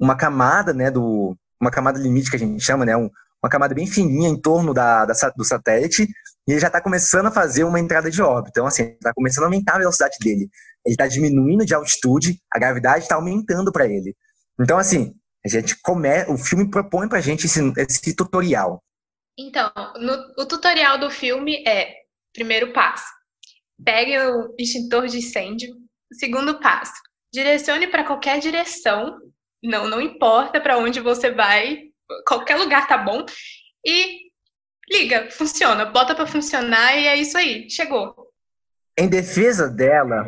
[0.00, 3.08] uma camada, né, do, uma camada limite que a gente chama, né, um,
[3.42, 6.04] uma camada bem fininha em torno da, da do satélite,
[6.46, 8.50] e ele já está começando a fazer uma entrada de órbita.
[8.50, 10.48] Então, assim, está começando a aumentar a velocidade dele.
[10.84, 14.14] Ele está diminuindo de altitude, a gravidade está aumentando para ele.
[14.60, 16.08] Então, assim, a gente come...
[16.28, 18.82] o filme propõe para a gente esse, esse tutorial.
[19.38, 21.94] Então, no, o tutorial do filme é:
[22.32, 23.06] primeiro passo,
[23.84, 25.74] pegue o extintor de incêndio.
[26.12, 26.92] Segundo passo,
[27.32, 29.18] direcione para qualquer direção.
[29.62, 31.91] Não, não importa para onde você vai,
[32.26, 33.24] qualquer lugar tá bom.
[33.84, 34.30] E
[34.90, 38.14] liga, funciona, bota para funcionar e é isso aí, chegou.
[38.96, 40.26] Em defesa dela,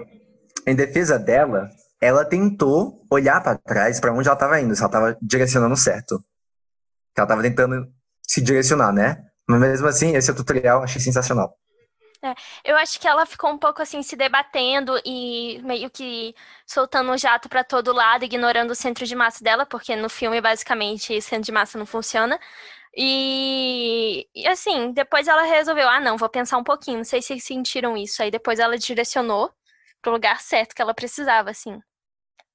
[0.66, 1.68] em defesa dela,
[2.00, 6.22] ela tentou olhar para trás para onde ela estava indo, se ela estava direcionando certo.
[7.16, 7.86] Ela estava tentando
[8.22, 9.22] se direcionar, né?
[9.48, 11.56] Mas mesmo assim, esse tutorial achei sensacional.
[12.24, 12.34] É,
[12.64, 16.34] eu acho que ela ficou um pouco assim se debatendo e meio que
[16.66, 20.40] soltando o jato para todo lado, ignorando o centro de massa dela, porque no filme
[20.40, 22.40] basicamente o centro de massa não funciona.
[22.96, 27.28] E, e, assim, depois ela resolveu, ah, não, vou pensar um pouquinho, não sei se
[27.28, 28.22] vocês sentiram isso.
[28.22, 29.52] Aí depois ela direcionou
[30.00, 31.78] pro lugar certo que ela precisava, assim.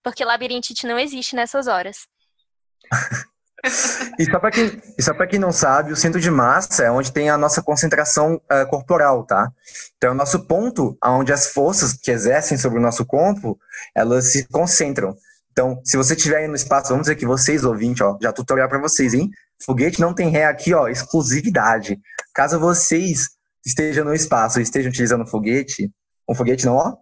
[0.03, 2.08] Porque labirintite não existe nessas horas.
[4.17, 4.82] e só para quem,
[5.30, 9.26] quem não sabe, o centro de massa é onde tem a nossa concentração uh, corporal,
[9.26, 9.52] tá?
[9.98, 13.60] Então é o nosso ponto onde as forças que exercem sobre o nosso corpo,
[13.95, 15.15] elas se concentram.
[15.52, 18.69] Então, se você estiver aí no espaço, vamos dizer que vocês, ouvintes, ó, já tutorial
[18.69, 19.30] para vocês, hein?
[19.65, 22.00] Foguete não tem ré aqui, ó, exclusividade.
[22.34, 23.30] Caso vocês
[23.65, 25.91] estejam no espaço, estejam utilizando um foguete,
[26.30, 26.95] um foguete não, ó,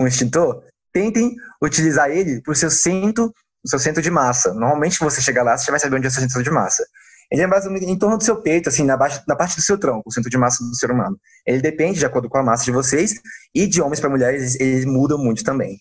[0.00, 3.32] um extintor, tentem utilizar ele para o seu centro,
[3.64, 4.52] o seu centro de massa.
[4.54, 6.84] Normalmente, você chegar lá, você já vai saber onde é o seu centro de massa.
[7.30, 9.78] Ele é mais em torno do seu peito, assim, na, baixa, na parte do seu
[9.78, 11.18] tronco, o centro de massa do ser humano.
[11.46, 13.14] Ele depende de acordo com a massa de vocês,
[13.54, 15.78] e de homens para mulheres, eles mudam muito também.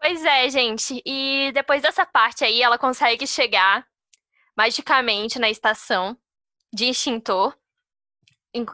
[0.00, 1.00] Pois é, gente.
[1.06, 3.84] E depois dessa parte aí, ela consegue chegar
[4.56, 6.16] magicamente na estação.
[6.72, 7.54] de extintor.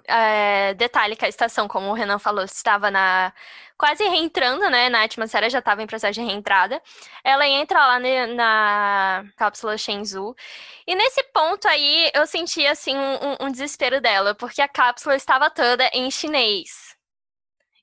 [0.06, 3.32] É, detalhe que a estação, como o Renan falou, estava na
[3.76, 6.80] quase reentrando, né, na atmosfera, já estava em processo de reentrada.
[7.24, 10.34] Ela entra lá ne, na cápsula Shenzhou.
[10.86, 15.50] E nesse ponto aí, eu senti, assim, um, um desespero dela, porque a cápsula estava
[15.50, 16.96] toda em chinês.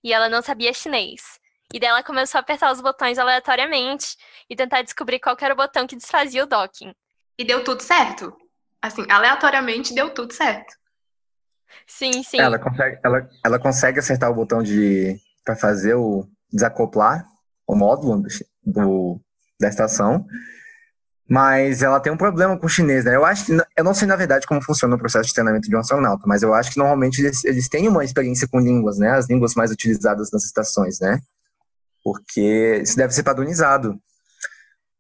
[0.04, 1.40] E ela não sabia chinês.
[1.74, 4.18] E daí ela começou a apertar os botões aleatoriamente
[4.50, 6.94] e tentar descobrir qual era o botão que desfazia o docking.
[7.38, 8.36] E deu tudo certo.
[8.82, 10.81] Assim, aleatoriamente deu tudo certo.
[11.88, 12.40] Sim, sim.
[12.40, 17.26] Ela consegue, ela, ela consegue acertar o botão de para fazer o desacoplar
[17.72, 18.22] o módulo
[18.66, 19.20] do,
[19.60, 20.26] da estação,
[21.28, 23.16] mas ela tem um problema com o chinês, né?
[23.16, 25.76] Eu acho que eu não sei na verdade como funciona o processo de treinamento de
[25.76, 29.12] um astronauta, mas eu acho que normalmente eles, eles têm uma experiência com línguas, né?
[29.12, 31.22] As línguas mais utilizadas nas estações, né?
[32.04, 33.98] Porque isso deve ser padronizado.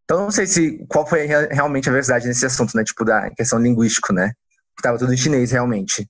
[0.05, 2.85] Então não sei se qual foi realmente a verdade nesse assunto, né?
[2.85, 4.31] Tipo da questão linguística, né?
[4.81, 6.09] Tava tudo em chinês realmente.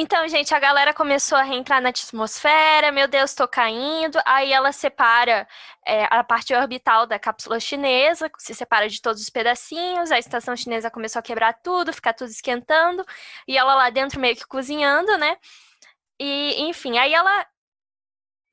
[0.00, 4.16] Então, gente, a galera começou a reentrar na atmosfera, meu Deus, tô caindo.
[4.24, 5.44] Aí ela separa
[5.84, 10.12] é, a parte orbital da cápsula chinesa, se separa de todos os pedacinhos.
[10.12, 13.04] A estação chinesa começou a quebrar tudo, ficar tudo esquentando.
[13.48, 15.36] E ela lá dentro meio que cozinhando, né?
[16.20, 17.44] E, enfim, aí ela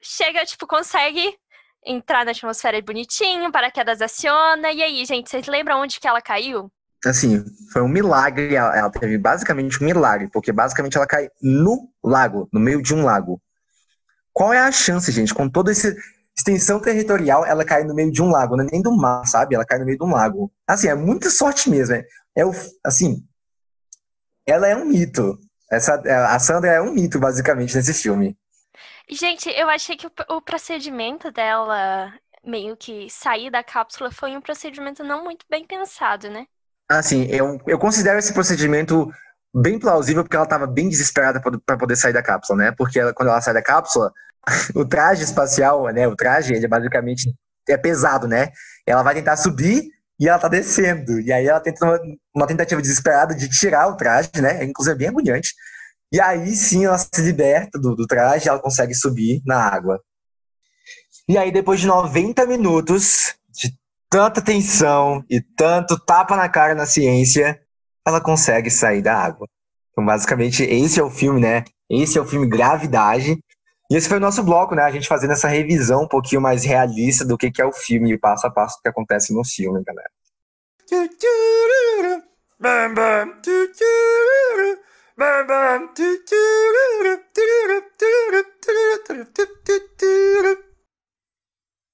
[0.02, 1.38] chega, tipo, consegue
[1.86, 4.72] entrar na atmosfera bonitinho, paraquedas aciona.
[4.72, 6.72] E aí, gente, vocês lembram onde que ela caiu?
[7.06, 8.56] Assim, foi um milagre.
[8.56, 13.04] Ela teve basicamente um milagre, porque basicamente ela cai no lago, no meio de um
[13.04, 13.42] lago.
[14.34, 15.96] Qual é a chance, gente, com toda essa
[16.38, 19.56] extensão territorial, ela cai no meio de um lago, não é nem do mar, sabe?
[19.56, 20.52] Ela cai no meio de um lago.
[20.68, 21.96] Assim, é muita sorte mesmo.
[21.96, 22.06] É,
[22.36, 22.52] é o,
[22.86, 23.26] assim,
[24.46, 25.40] ela é um mito.
[25.72, 25.96] Essa,
[26.30, 28.38] a Sandra é um mito, basicamente, nesse filme.
[29.10, 34.42] Gente, eu achei que o, o procedimento dela meio que sair da cápsula foi um
[34.42, 36.46] procedimento não muito bem pensado, né?
[36.90, 39.10] Assim, eu, eu considero esse procedimento
[39.54, 42.72] bem plausível porque ela estava bem desesperada para poder sair da cápsula, né?
[42.78, 44.12] Porque ela, quando ela sai da cápsula,
[44.76, 46.08] o traje espacial, né?
[46.08, 47.34] O traje, ele é basicamente
[47.68, 48.50] é pesado, né?
[48.86, 51.20] Ela vai tentar subir e ela tá descendo.
[51.20, 52.00] E aí ela tenta uma,
[52.36, 54.64] uma tentativa desesperada de tirar o traje, né?
[54.64, 55.54] Inclusive é bem agoniante.
[56.12, 60.00] E aí sim ela se liberta do, do traje ela consegue subir na água.
[61.28, 63.34] E aí, depois de 90 minutos
[64.16, 67.62] tanta tensão e tanto tapa na cara na ciência,
[68.08, 69.46] ela consegue sair da água.
[69.92, 71.66] Então, basicamente, esse é o filme, né?
[71.90, 73.38] Esse é o filme Gravidade.
[73.92, 74.84] E esse foi o nosso bloco, né?
[74.84, 78.18] A gente fazendo essa revisão um pouquinho mais realista do que, que é o filme,
[78.18, 80.10] passo a passo que acontece no filme, galera.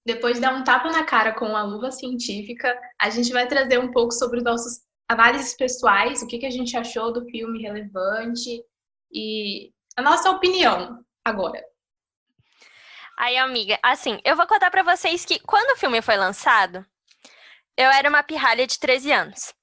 [0.06, 3.80] Depois de dar um tapa na cara com a luva científica, a gente vai trazer
[3.80, 7.62] um pouco sobre os nossos análises pessoais, o que, que a gente achou do filme
[7.62, 8.64] relevante
[9.12, 11.62] e a nossa opinião agora.
[13.18, 16.84] Aí, amiga, assim, eu vou contar para vocês que quando o filme foi lançado,
[17.78, 19.54] eu era uma pirralha de 13 anos.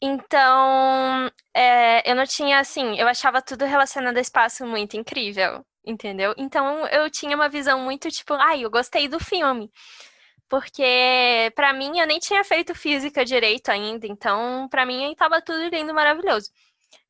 [0.00, 6.34] Então, é, eu não tinha, assim, eu achava tudo relacionado ao espaço muito incrível entendeu?
[6.36, 9.70] Então eu tinha uma visão muito tipo, ai, eu gostei do filme.
[10.48, 15.68] Porque para mim eu nem tinha feito física direito ainda, então para mim estava tudo
[15.68, 16.50] lindo, maravilhoso.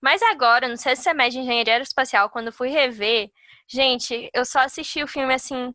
[0.00, 3.30] Mas agora, no sexto semestre de engenharia aeroespacial, quando fui rever,
[3.68, 5.74] gente, eu só assisti o filme assim,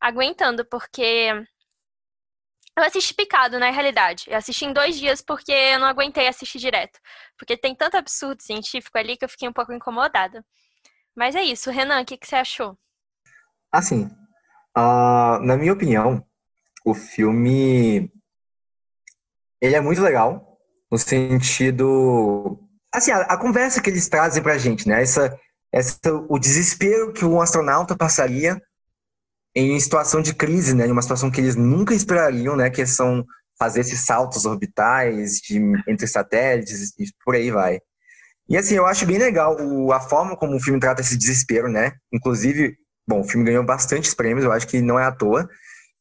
[0.00, 1.30] aguentando, porque
[2.76, 4.24] eu assisti picado, na realidade.
[4.28, 6.98] Eu assisti em dois dias porque eu não aguentei assistir direto.
[7.38, 10.44] Porque tem tanto absurdo científico ali que eu fiquei um pouco incomodada.
[11.16, 11.70] Mas é isso.
[11.70, 12.76] Renan, o que, que você achou?
[13.70, 14.04] Assim,
[14.76, 16.24] uh, na minha opinião,
[16.84, 18.10] o filme
[19.60, 20.58] ele é muito legal
[20.90, 22.58] no sentido
[22.92, 25.36] assim a, a, conversa que eles trazem pra gente né essa,
[25.72, 25.98] essa
[26.28, 28.60] o desespero que um astronauta passaria
[29.54, 33.24] em situação de crise né em uma situação que eles nunca esperariam né que são
[33.58, 37.80] fazer esses saltos orbitais de, entre satélites e por aí vai
[38.48, 41.68] e assim, eu acho bem legal o, a forma como o filme trata esse desespero,
[41.68, 41.92] né?
[42.12, 42.76] Inclusive,
[43.06, 45.48] bom, o filme ganhou bastantes prêmios, eu acho que não é à toa,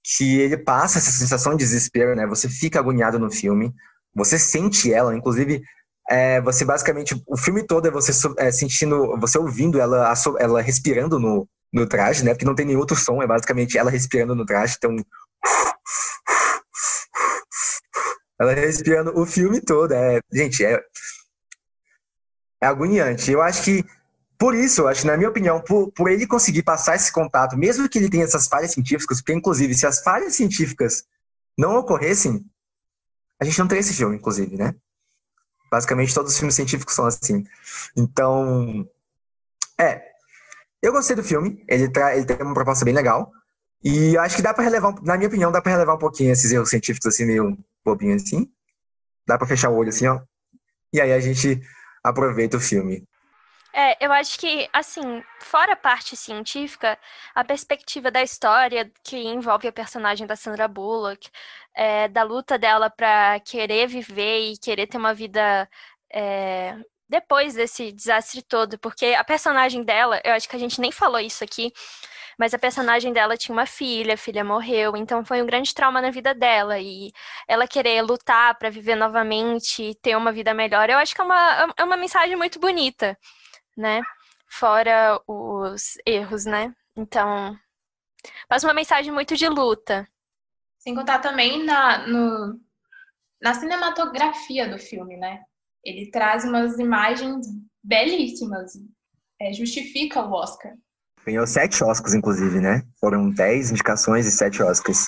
[0.03, 2.27] que ele passa essa sensação de desespero, né?
[2.27, 3.73] Você fica agoniado no filme,
[4.13, 5.63] você sente ela, inclusive,
[6.09, 11.17] é, você basicamente, o filme todo é você é, sentindo, você ouvindo ela, ela respirando
[11.17, 12.33] no, no traje, né?
[12.33, 14.95] Porque não tem nenhum outro som, é basicamente ela respirando no traje, então.
[18.39, 20.81] Ela respirando o filme todo, é, gente, é,
[22.63, 23.29] é agoniante.
[23.29, 23.85] Eu acho que,
[24.37, 27.99] por isso, acho, na minha opinião, por, por ele conseguir passar esse contato, mesmo que
[27.99, 31.05] ele tenha essas falhas científicas, porque, inclusive, se as falhas científicas
[31.57, 32.43] não ocorressem,
[33.39, 34.73] a gente não teria esse filme, inclusive, né?
[35.69, 37.43] Basicamente, todos os filmes científicos são assim.
[37.97, 38.87] Então,
[39.77, 40.01] é.
[40.81, 41.63] Eu gostei do filme.
[41.67, 43.31] Ele, tra ele tem uma proposta bem legal.
[43.83, 46.51] E acho que dá para relevar, na minha opinião, dá para relevar um pouquinho esses
[46.51, 48.49] erros científicos assim, meio bobinho assim.
[49.27, 50.21] Dá para fechar o olho assim, ó.
[50.93, 51.61] E aí a gente
[52.03, 53.03] aproveita o filme.
[53.75, 56.97] É, eu acho que, assim, fora a parte científica,
[57.33, 61.27] a perspectiva da história que envolve a personagem da Sandra Bullock,
[61.73, 65.67] é, da luta dela para querer viver e querer ter uma vida
[66.13, 66.77] é,
[67.13, 71.19] depois desse desastre todo, porque a personagem dela, eu acho que a gente nem falou
[71.19, 71.71] isso aqui,
[72.39, 76.01] mas a personagem dela tinha uma filha, a filha morreu, então foi um grande trauma
[76.01, 77.11] na vida dela e
[77.47, 81.73] ela querer lutar para viver novamente, ter uma vida melhor, eu acho que é uma,
[81.77, 83.17] é uma mensagem muito bonita
[83.77, 84.01] né?
[84.47, 86.73] Fora os erros, né?
[86.95, 87.57] Então,
[88.47, 90.07] faz uma mensagem muito de luta.
[90.77, 92.59] Sem contar também na, no,
[93.41, 95.43] na cinematografia do filme, né?
[95.83, 97.45] Ele traz umas imagens
[97.83, 98.73] belíssimas.
[99.39, 100.73] É, justifica o Oscar.
[101.25, 102.83] Ganhou sete Oscars, inclusive, né?
[102.99, 105.07] Foram dez indicações e sete Oscars.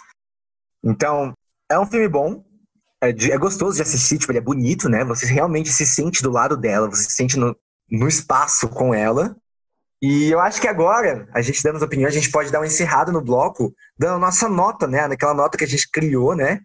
[0.84, 1.34] Então,
[1.70, 2.44] é um filme bom.
[3.02, 5.04] É, é, gostoso de assistir, tipo, ele é bonito, né?
[5.06, 7.56] Você realmente se sente do lado dela, você se sente no,
[7.90, 9.36] no espaço com ela.
[10.02, 12.66] E eu acho que agora, a gente dando as opiniões, a gente pode dar um
[12.66, 15.08] encerrado no bloco, dando a nossa nota, né?
[15.08, 16.60] Naquela nota que a gente criou, né?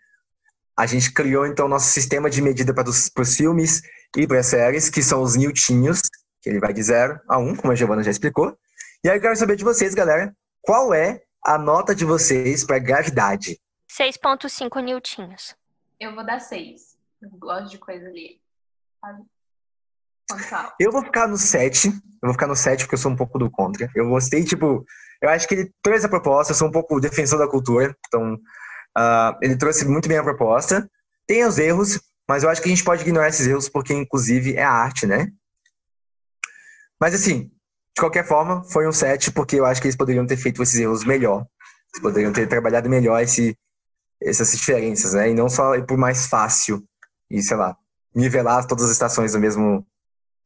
[0.76, 3.82] A gente criou, então, nosso sistema de medida para os filmes
[4.16, 6.00] e para as séries, que são os newtinhos,
[6.42, 8.56] que ele vai de 0 a 1, um, como a Giovana já explicou.
[9.04, 12.78] E aí eu quero saber de vocês, galera, qual é a nota de vocês para
[12.78, 13.58] gravidade?
[13.90, 15.54] 6.5 newtinhos.
[15.98, 16.96] Eu vou dar 6.
[17.22, 18.40] Eu gosto de coisa ali.
[19.00, 19.24] Sabe?
[20.78, 21.88] Eu vou ficar no 7.
[21.88, 21.92] Eu
[22.22, 23.90] vou ficar no 7 porque eu sou um pouco do contra.
[23.94, 24.84] Eu gostei, tipo,
[25.20, 28.34] eu acho que ele trouxe a proposta, eu sou um pouco defensor da cultura, então
[28.34, 30.88] uh, ele trouxe muito bem a proposta.
[31.26, 34.54] Tem os erros, mas eu acho que a gente pode ignorar esses erros porque, inclusive,
[34.54, 35.32] é a arte, né?
[37.00, 40.36] Mas, assim, de qualquer forma, foi um 7 porque eu acho que eles poderiam ter
[40.36, 41.44] feito esses erros melhor.
[41.92, 43.58] Eles poderiam ter trabalhado melhor esse,
[44.22, 45.30] essas diferenças, né?
[45.30, 46.86] E não só ir por mais fácil
[47.28, 47.76] e, sei lá,
[48.14, 49.84] nivelar todas as estações do mesmo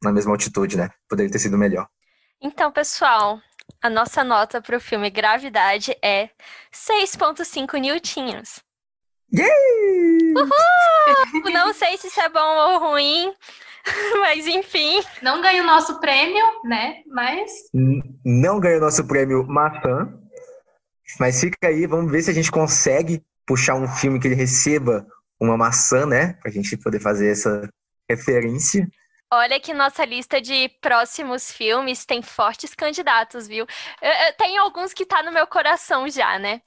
[0.01, 0.89] na mesma altitude, né?
[1.07, 1.87] Poderia ter sido melhor.
[2.41, 3.39] Então, pessoal,
[3.79, 6.31] a nossa nota para o filme Gravidade é
[6.73, 8.64] 6.5 newtinhos.
[9.43, 11.51] Uhul!
[11.51, 13.33] Não sei se isso é bom ou ruim,
[14.21, 15.01] mas enfim.
[15.21, 17.01] Não ganha o nosso prêmio, né?
[17.07, 17.51] Mas.
[18.23, 20.13] Não ganha o nosso prêmio maçã.
[21.19, 25.05] Mas fica aí, vamos ver se a gente consegue puxar um filme que ele receba
[25.39, 26.33] uma maçã, né?
[26.41, 27.69] Pra gente poder fazer essa
[28.09, 28.87] referência.
[29.37, 33.67] Olha que nossa lista de próximos filmes tem fortes candidatos, viu?
[34.37, 36.61] Tem alguns que tá no meu coração já, né?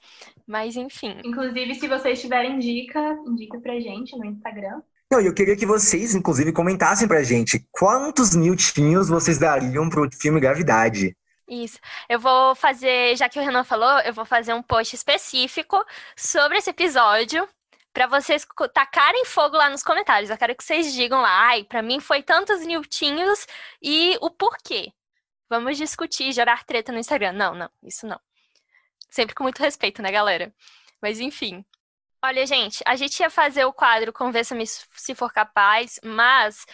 [0.45, 1.19] Mas enfim.
[1.23, 4.81] Inclusive, se vocês tiverem dica, indica pra gente no Instagram.
[5.11, 10.39] Não, eu queria que vocês, inclusive, comentassem pra gente quantos newtinhos vocês dariam pro filme
[10.39, 11.17] Gravidade.
[11.47, 11.79] Isso.
[12.07, 15.83] Eu vou fazer, já que o Renan falou, eu vou fazer um post específico
[16.15, 17.47] sobre esse episódio
[17.93, 20.29] para vocês tacarem fogo lá nos comentários.
[20.29, 23.45] Eu quero que vocês digam lá, ai, para mim foi tantos newtinhos
[23.81, 24.91] e o porquê.
[25.49, 27.33] Vamos discutir, gerar treta no Instagram.
[27.33, 28.19] Não, não, isso não.
[29.09, 30.53] Sempre com muito respeito, né, galera?
[31.01, 31.65] Mas enfim.
[32.23, 36.65] Olha, gente, a gente ia fazer o quadro Convença-me se for capaz, mas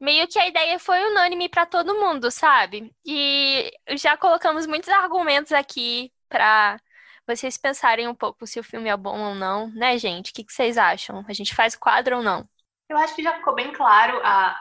[0.00, 2.94] meio que a ideia foi unânime para todo mundo, sabe?
[3.04, 6.78] E já colocamos muitos argumentos aqui para
[7.28, 10.30] vocês pensarem um pouco se o filme é bom ou não, né, gente?
[10.30, 11.22] O que, vocês acham?
[11.28, 12.48] A gente faz quadro ou não?
[12.88, 14.56] Eu acho que já ficou bem claro a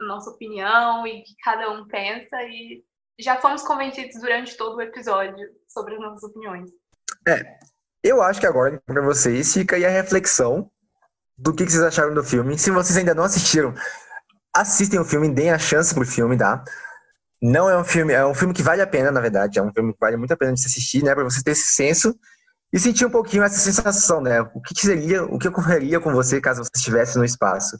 [0.00, 2.84] nossa opinião e o que cada um pensa e
[3.20, 6.68] já fomos convencidos durante todo o episódio sobre as nossas opiniões.
[7.28, 7.58] É,
[8.02, 10.68] eu acho que agora para vocês fica aí a reflexão
[11.38, 12.58] do que, vocês acharam do filme.
[12.58, 13.72] Se vocês ainda não assistiram,
[14.54, 16.64] assistem o filme, deem a chance pro filme, tá?
[17.42, 19.58] Não é um filme, é um filme que vale a pena, na verdade.
[19.58, 21.14] É um filme que vale muito a pena de se assistir, né?
[21.14, 22.14] Pra você ter esse senso
[22.72, 24.40] e sentir um pouquinho essa sensação, né?
[24.40, 27.78] O que, seria, o que ocorreria com você caso você estivesse no espaço.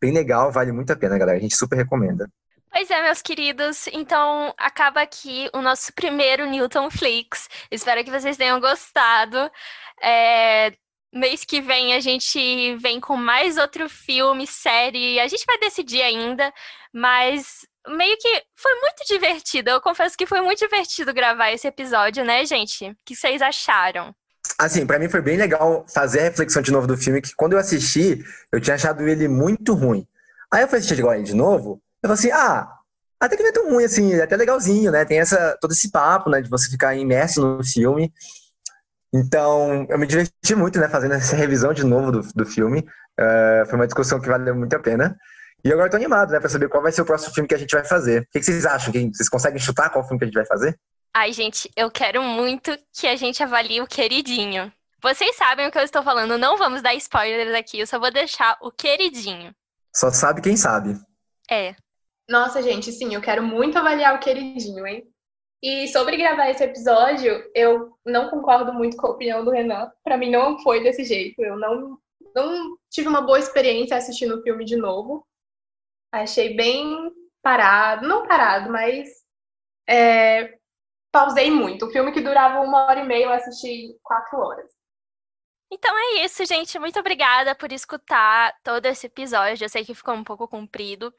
[0.00, 1.38] Bem legal, vale muito a pena, galera.
[1.38, 2.28] A gente super recomenda.
[2.70, 3.86] Pois é, meus queridos.
[3.92, 7.48] Então, acaba aqui o nosso primeiro Newton Flix.
[7.70, 9.50] Espero que vocês tenham gostado.
[10.02, 10.72] É,
[11.12, 15.20] mês que vem a gente vem com mais outro filme, série.
[15.20, 16.50] A gente vai decidir ainda,
[16.94, 19.70] mas meio que foi muito divertido.
[19.70, 22.90] Eu confesso que foi muito divertido gravar esse episódio, né, gente?
[22.90, 24.14] O que vocês acharam?
[24.58, 27.54] Assim, para mim foi bem legal fazer a reflexão de novo do filme, que quando
[27.54, 30.06] eu assisti, eu tinha achado ele muito ruim.
[30.52, 32.68] Aí eu fui assistir agora de novo, eu falei assim, ah,
[33.18, 35.04] até que não é tão ruim assim, é até legalzinho, né?
[35.04, 38.12] Tem essa, todo esse papo, né, de você ficar imerso no filme.
[39.14, 42.80] Então, eu me diverti muito, né, fazendo essa revisão de novo do, do filme.
[43.20, 45.16] Uh, foi uma discussão que valeu muito a pena.
[45.64, 47.54] E agora eu tô animado, né, pra saber qual vai ser o próximo filme que
[47.54, 48.22] a gente vai fazer.
[48.22, 48.92] O que vocês acham?
[48.92, 50.78] Vocês conseguem chutar qual filme que a gente vai fazer?
[51.14, 54.72] Ai, gente, eu quero muito que a gente avalie o queridinho.
[55.00, 58.10] Vocês sabem o que eu estou falando, não vamos dar spoilers aqui, eu só vou
[58.10, 59.54] deixar o queridinho.
[59.94, 60.98] Só sabe quem sabe.
[61.50, 61.74] É.
[62.28, 65.04] Nossa, gente, sim, eu quero muito avaliar o queridinho, hein?
[65.62, 69.90] E sobre gravar esse episódio, eu não concordo muito com a opinião do Renan.
[70.02, 71.40] Para mim não foi desse jeito.
[71.40, 71.98] Eu não,
[72.34, 75.24] não tive uma boa experiência assistindo o filme de novo.
[76.12, 77.10] Achei bem
[77.42, 79.08] parado, não parado, mas
[79.88, 80.54] é,
[81.10, 81.86] pausei muito.
[81.86, 84.70] O filme que durava uma hora e meia, eu assisti quatro horas.
[85.74, 86.78] Então é isso, gente.
[86.78, 89.64] Muito obrigada por escutar todo esse episódio.
[89.64, 91.12] Eu sei que ficou um pouco comprido,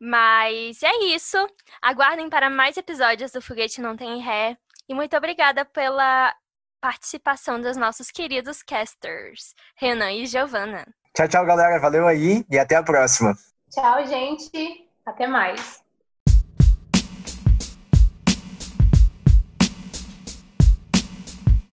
[0.00, 1.36] mas é isso.
[1.82, 4.56] Aguardem para mais episódios do Foguete Não Tem Ré.
[4.88, 6.34] E muito obrigada pela
[6.80, 10.86] participação dos nossos queridos casters, Renan e Giovana.
[11.14, 11.78] Tchau, tchau, galera.
[11.78, 13.34] Valeu aí e até a próxima.
[13.70, 14.86] Tchau, gente.
[15.06, 15.82] Até mais.